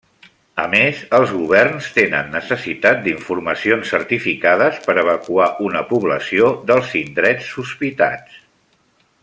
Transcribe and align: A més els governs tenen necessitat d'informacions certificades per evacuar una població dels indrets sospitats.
A 0.61 0.63
més 0.69 1.01
els 1.17 1.33
governs 1.33 1.89
tenen 1.97 2.31
necessitat 2.35 3.03
d'informacions 3.03 3.91
certificades 3.95 4.81
per 4.87 4.97
evacuar 5.03 5.51
una 5.69 5.85
població 5.93 6.49
dels 6.73 6.97
indrets 7.05 7.53
sospitats. 7.59 8.45